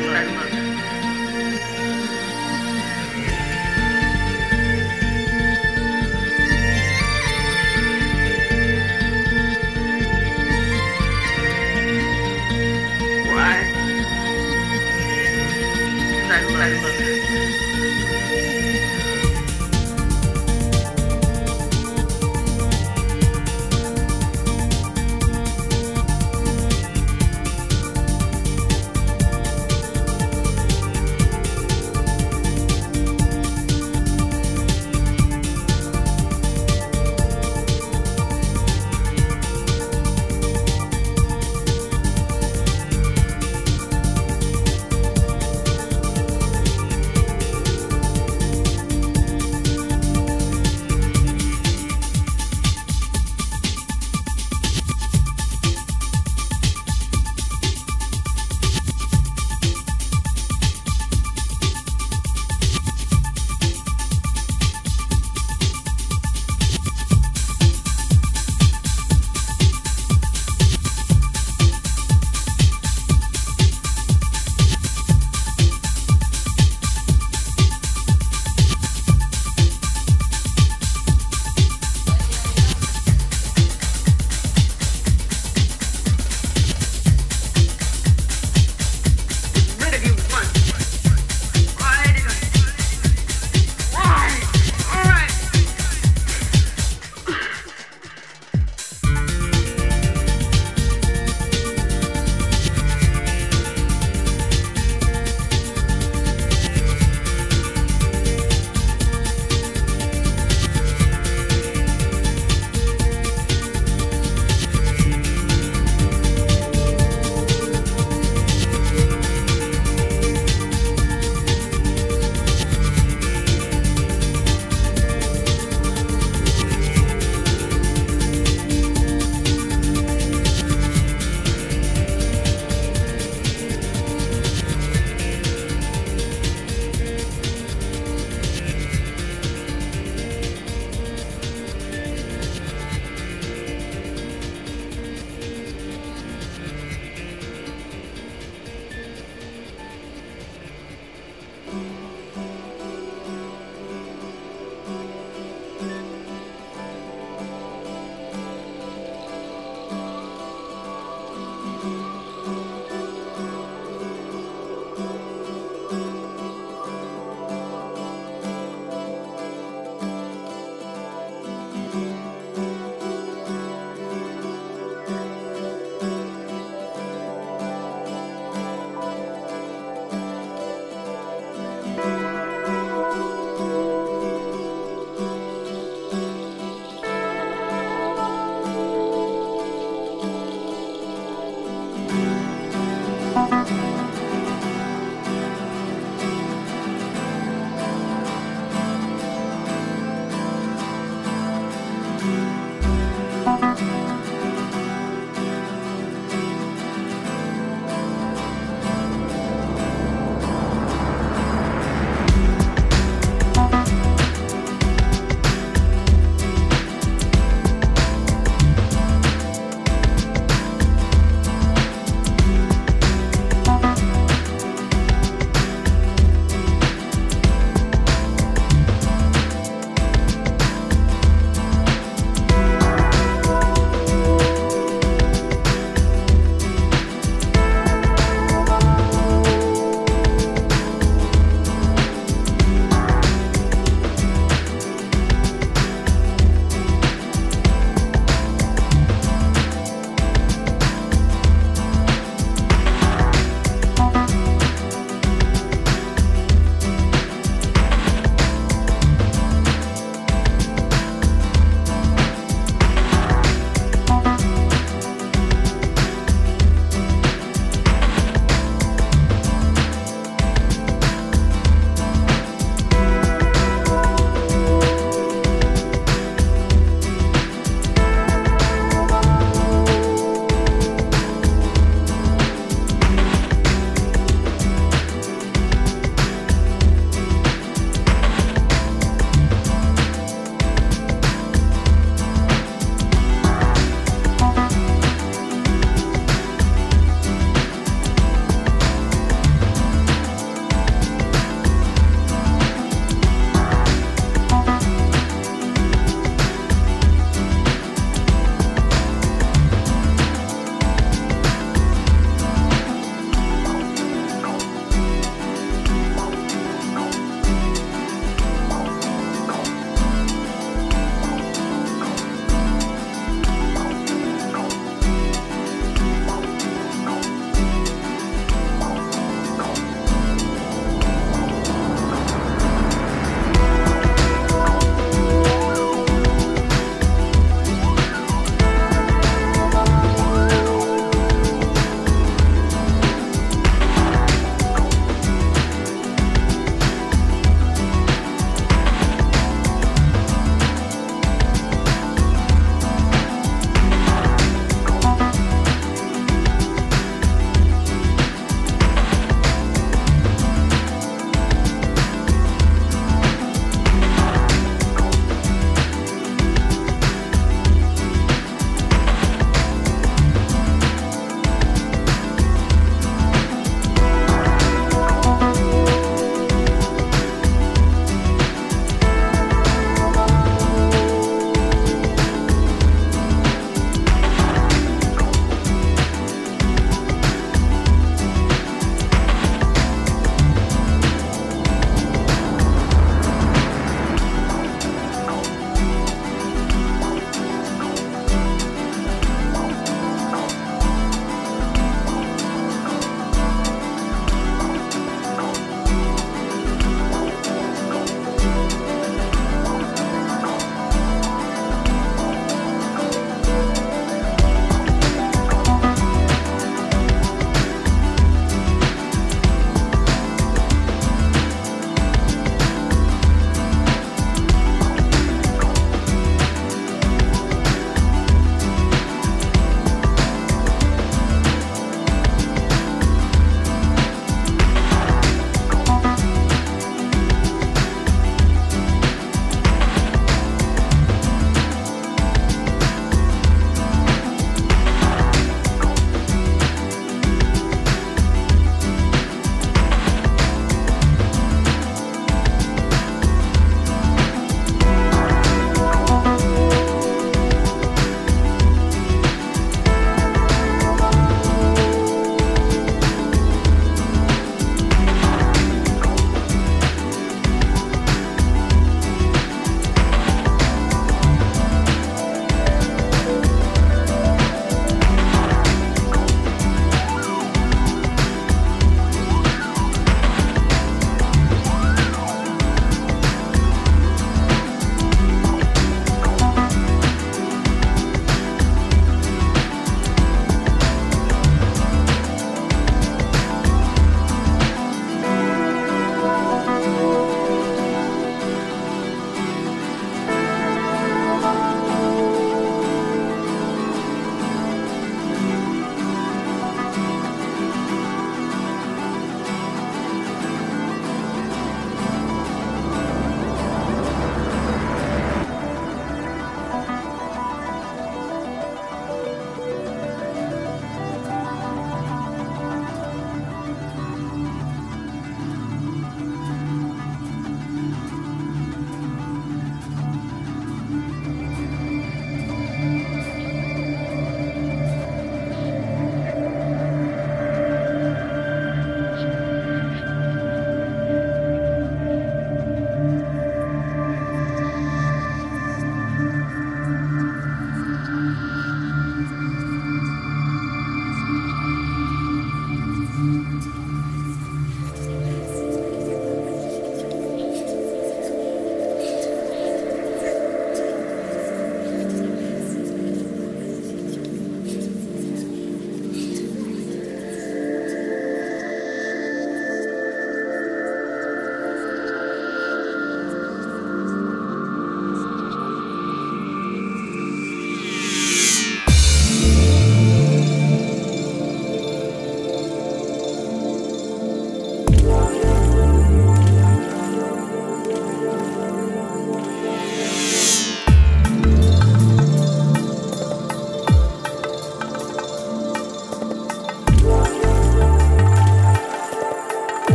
Bergman. 0.00 0.51